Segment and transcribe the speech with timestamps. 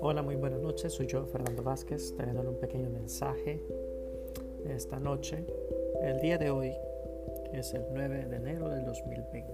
[0.00, 0.92] Hola, muy buenas noches.
[0.94, 3.60] Soy yo, Fernando Vázquez, trayéndole un pequeño mensaje
[4.68, 5.44] esta noche.
[6.02, 6.72] El día de hoy
[7.52, 9.52] es el 9 de enero del 2020.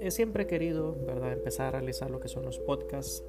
[0.00, 3.24] he siempre querido, ¿verdad?, empezar a realizar lo que son los podcasts.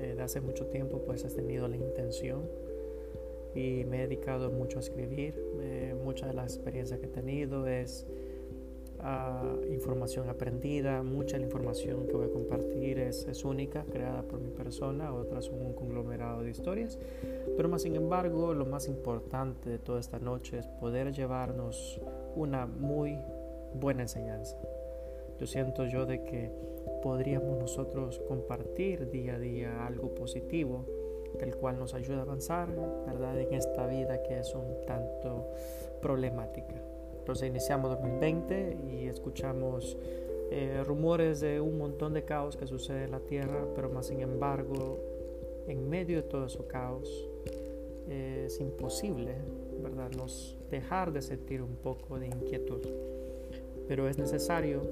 [0.00, 2.42] Eh, de hace mucho tiempo, pues he tenido la intención
[3.54, 5.42] y me he dedicado mucho a escribir.
[5.62, 8.06] Eh, mucha de la experiencia que he tenido es
[9.68, 14.50] información aprendida, mucha la información que voy a compartir es, es, única, creada por mi
[14.50, 16.98] persona, otras son un conglomerado de historias,
[17.56, 22.00] pero más sin embargo lo más importante de toda esta noche es poder llevarnos
[22.34, 23.18] una muy
[23.74, 24.56] buena enseñanza.
[25.38, 26.50] Yo siento yo de que
[27.02, 30.84] podríamos nosotros compartir día a día algo positivo,
[31.38, 32.68] del cual nos ayuda a avanzar,
[33.06, 33.38] ¿verdad?
[33.38, 35.50] En esta vida que es un tanto
[36.00, 36.74] problemática.
[37.26, 39.96] Entonces iniciamos 2020 y escuchamos
[40.52, 44.20] eh, rumores de un montón de caos que sucede en la Tierra, pero más sin
[44.20, 45.00] embargo,
[45.66, 47.28] en medio de todo ese caos,
[48.08, 49.34] eh, es imposible,
[49.82, 52.86] ¿verdad?, nos dejar de sentir un poco de inquietud.
[53.88, 54.82] Pero es necesario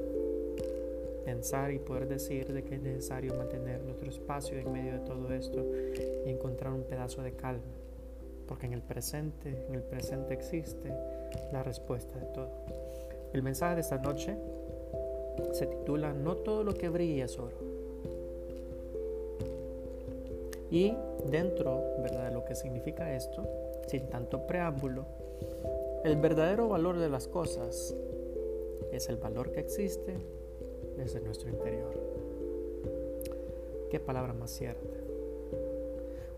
[1.25, 5.33] pensar y poder decir de que es necesario mantener nuestro espacio en medio de todo
[5.33, 5.65] esto
[6.27, 7.63] y encontrar un pedazo de calma,
[8.47, 10.93] porque en el presente, en el presente existe
[11.53, 12.51] la respuesta de todo.
[13.33, 14.37] El mensaje de esta noche
[15.53, 17.57] se titula No todo lo que brilla es oro.
[20.71, 20.95] Y
[21.31, 22.29] dentro ¿verdad?
[22.29, 23.47] de lo que significa esto,
[23.87, 25.05] sin tanto preámbulo,
[26.05, 27.95] el verdadero valor de las cosas
[28.93, 30.17] es el valor que existe
[30.97, 31.93] desde nuestro interior.
[33.91, 35.04] Qué palabra más cierta.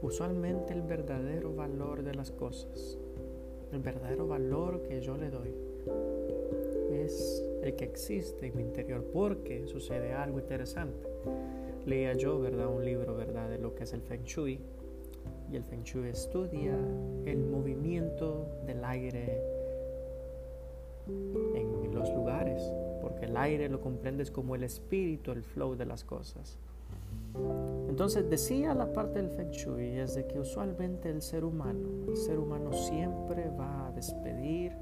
[0.06, 2.96] Usualmente el verdadero valor de las cosas
[3.72, 5.52] el verdadero valor que yo le doy
[6.92, 11.08] es el que existe en mi interior porque sucede algo interesante.
[11.84, 12.68] Leía yo, ¿verdad?
[12.68, 13.50] Un libro, ¿verdad?
[13.50, 14.60] De lo que es el Feng Shui.
[15.50, 16.76] Y el Feng Shui estudia
[17.26, 19.42] el movimiento del aire
[21.08, 22.62] en los lugares,
[23.00, 26.58] porque el aire lo comprendes como el espíritu, el flow de las cosas.
[27.88, 32.16] Entonces decía la parte del Feng Shui es de que usualmente el ser humano, el
[32.16, 34.72] ser humano siempre va a despedir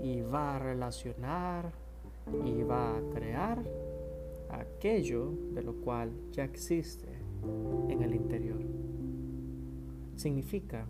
[0.00, 1.72] y va a relacionar
[2.44, 3.62] y va a crear
[4.50, 7.08] aquello de lo cual ya existe
[7.88, 8.60] en el interior.
[10.16, 10.86] Significa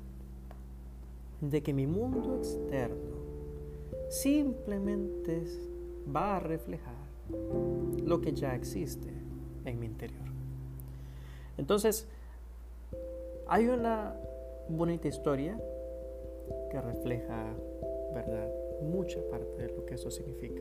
[1.41, 3.17] de que mi mundo externo
[4.09, 5.45] simplemente
[6.15, 6.95] va a reflejar
[8.05, 9.11] lo que ya existe
[9.65, 10.36] en mi interior.
[11.59, 12.07] Entonces,
[13.47, 14.15] hay una
[14.69, 15.59] bonita historia
[16.71, 17.55] que refleja,
[18.13, 18.51] ¿verdad?,
[18.83, 20.61] mucha parte de lo que eso significa.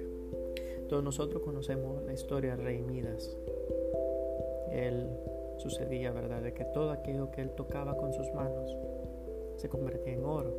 [0.88, 3.35] Todos nosotros conocemos la historia de Rey Midas.
[4.72, 5.09] Él
[5.57, 8.75] sucedía, ¿verdad?, de que todo aquello que él tocaba con sus manos
[9.57, 10.53] se convertía en oro.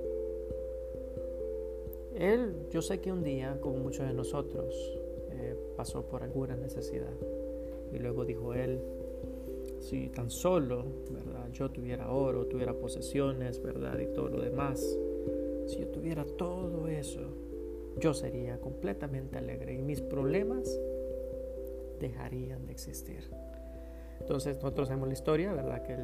[2.15, 4.75] Él, yo sé que un día, como muchos de nosotros,
[5.33, 7.13] eh, pasó por alguna necesidad.
[7.93, 8.81] Y luego dijo él,
[9.89, 11.49] si tan solo, ¿verdad?
[11.53, 13.99] Yo tuviera oro, tuviera posesiones, ¿verdad?
[14.01, 14.81] Y todo lo demás.
[15.67, 17.21] Si yo tuviera todo eso,
[18.01, 20.69] yo sería completamente alegre y mis problemas
[22.01, 23.31] dejarían de existir.
[24.21, 25.83] Entonces nosotros sabemos la historia, ¿verdad?
[25.83, 25.97] Que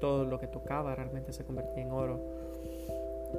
[0.00, 2.20] todo lo que tocaba realmente se convertía en oro.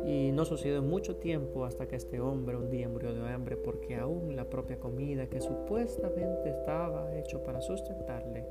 [0.06, 3.96] Y no sucedió mucho tiempo hasta que este hombre un día murió de hambre porque
[3.96, 8.46] aún la propia comida que supuestamente estaba hecho para sustentarle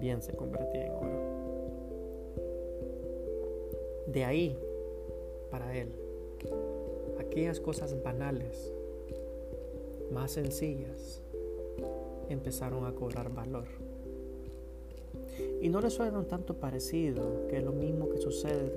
[0.00, 1.20] se convertía en oro.
[4.06, 4.58] De ahí,
[5.50, 5.92] para él,
[7.18, 8.72] aquellas cosas banales,
[10.10, 11.22] más sencillas,
[12.30, 13.66] empezaron a cobrar valor.
[15.60, 18.72] Y no le suena un tanto parecido que es lo mismo que sucede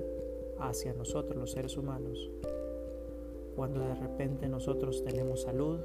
[0.58, 2.30] hacia nosotros los seres humanos,
[3.56, 5.80] cuando de repente nosotros tenemos salud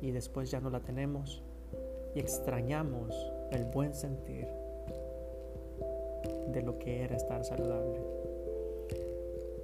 [0.00, 1.42] y después ya no la tenemos
[2.14, 3.14] y extrañamos
[3.52, 4.46] el buen sentir
[6.52, 8.00] de lo que era estar saludable.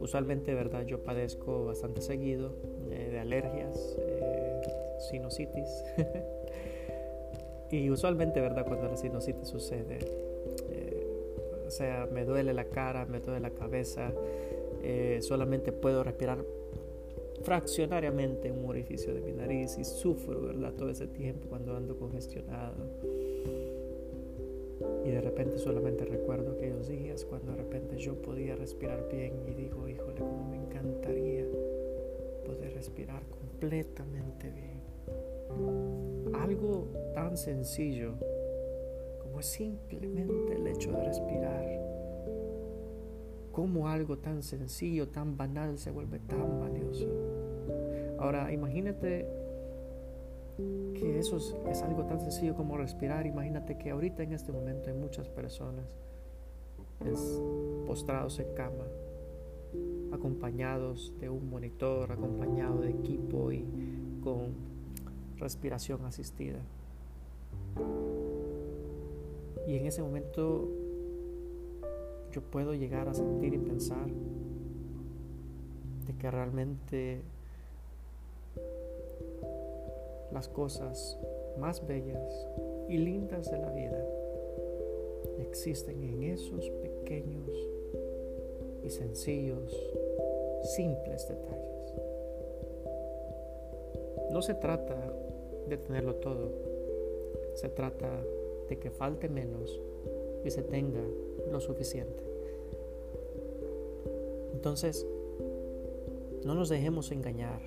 [0.00, 0.84] Usualmente, ¿verdad?
[0.84, 2.52] Yo padezco bastante seguido
[2.90, 4.62] eh, de alergias, eh,
[5.10, 5.84] sinusitis.
[7.70, 8.66] y usualmente, ¿verdad?
[8.66, 9.98] Cuando la sinusitis sucede,
[10.70, 11.06] eh,
[11.66, 14.12] o sea, me duele la cara, me duele la cabeza,
[15.20, 16.38] solamente puedo respirar
[17.42, 20.72] fraccionariamente un orificio de mi nariz y sufro, ¿verdad?
[20.74, 22.84] Todo ese tiempo cuando ando congestionado.
[25.04, 29.54] Y de repente solamente recuerdo aquellos días cuando de repente yo podía respirar bien y
[29.54, 31.44] digo, híjole, como me encantaría
[32.44, 34.76] poder respirar completamente bien.
[36.34, 38.14] algo tan sencillo
[39.22, 41.66] como simplemente el hecho de respirar.
[43.52, 47.08] Cómo algo tan sencillo, tan banal se vuelve tan valioso.
[48.18, 49.26] Ahora, imagínate
[50.56, 53.26] que eso es, algo tan sencillo como respirar.
[53.26, 55.84] Imagínate que ahorita en este momento hay muchas personas
[57.86, 58.84] postrados en cama,
[60.12, 63.64] acompañados de un monitor, acompañado de equipo y
[64.22, 64.54] con
[65.38, 66.58] respiración asistida.
[69.66, 70.68] Y en ese momento
[72.32, 74.06] yo puedo llegar a sentir y pensar
[76.06, 77.22] de que realmente
[80.36, 81.18] las cosas
[81.56, 82.46] más bellas
[82.90, 84.06] y lindas de la vida
[85.38, 87.48] existen en esos pequeños
[88.84, 89.74] y sencillos,
[90.76, 91.94] simples detalles.
[94.30, 95.10] No se trata
[95.70, 96.50] de tenerlo todo,
[97.54, 98.22] se trata
[98.68, 99.80] de que falte menos
[100.44, 101.00] y se tenga
[101.50, 102.22] lo suficiente.
[104.52, 105.06] Entonces,
[106.44, 107.62] no nos dejemos engañar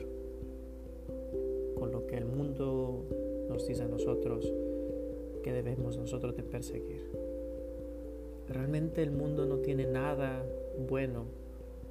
[2.09, 3.05] que el mundo
[3.47, 4.51] nos dice a nosotros
[5.43, 7.11] que debemos nosotros de perseguir.
[8.47, 10.43] Realmente el mundo no tiene nada
[10.89, 11.25] bueno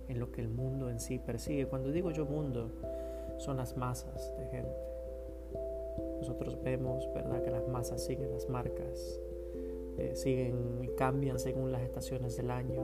[0.08, 1.66] en lo que el mundo en sí persigue.
[1.66, 2.70] Cuando digo yo mundo,
[3.38, 4.76] son las masas de gente.
[6.18, 9.20] Nosotros vemos, ¿verdad?, que las masas siguen las marcas,
[9.98, 12.82] eh, siguen y cambian según las estaciones del año,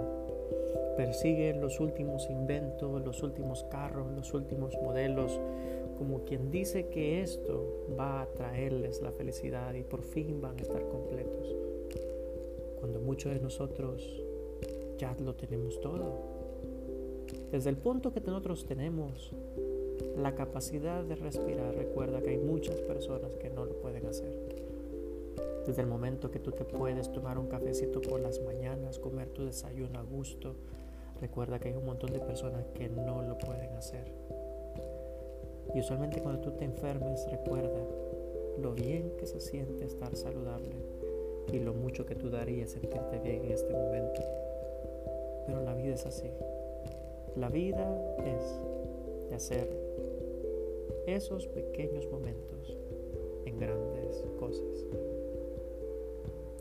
[0.96, 5.40] persiguen los últimos inventos, los últimos carros, los últimos modelos,
[5.98, 10.62] como quien dice que esto va a traerles la felicidad y por fin van a
[10.62, 11.54] estar completos.
[12.80, 14.22] Cuando muchos de nosotros
[14.98, 16.34] ya lo tenemos todo.
[17.50, 19.32] Desde el punto que nosotros tenemos
[20.16, 24.32] la capacidad de respirar, recuerda que hay muchas personas que no lo pueden hacer.
[25.66, 29.46] Desde el momento que tú te puedes tomar un cafecito por las mañanas, comer tu
[29.46, 30.54] desayuno a gusto,
[31.20, 34.12] recuerda que hay un montón de personas que no lo pueden hacer.
[35.72, 37.80] Y usualmente cuando tú te enfermes, recuerda
[38.60, 40.74] lo bien que se siente estar saludable
[41.52, 44.20] y lo mucho que tú darías sentirte bien en este momento.
[45.46, 46.30] Pero la vida es así.
[47.36, 49.68] La vida es de hacer
[51.06, 52.76] esos pequeños momentos
[53.44, 54.86] en grandes cosas.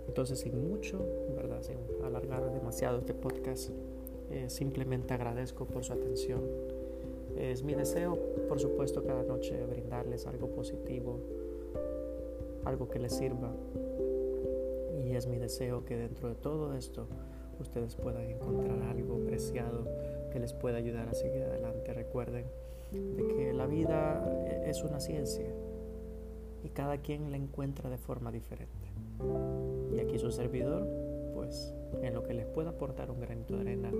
[0.08, 1.00] Entonces, sin mucho,
[1.36, 1.62] ¿verdad?
[1.62, 3.70] Sin alargar demasiado este podcast,
[4.32, 6.42] eh, simplemente agradezco por su atención.
[7.38, 11.20] Es mi deseo, por supuesto, cada noche brindarles algo positivo,
[12.66, 13.52] algo que les sirva.
[15.04, 17.08] Y es mi deseo que dentro de todo esto
[17.60, 19.88] ustedes puedan encontrar algo preciado
[20.32, 21.94] que les pueda ayudar a seguir adelante.
[21.94, 22.46] Recuerden
[22.92, 24.24] de que la vida
[24.66, 25.52] es una ciencia
[26.64, 28.92] y cada quien la encuentra de forma diferente.
[29.92, 30.88] Y aquí su servidor,
[31.34, 33.92] pues en lo que les pueda aportar un granito de arena,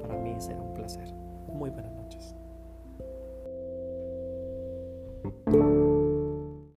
[0.00, 1.12] para mí será un placer.
[1.48, 2.34] Muy buenas noches.
[5.28, 5.77] Thank you.